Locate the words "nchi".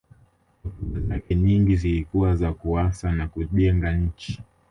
3.91-4.41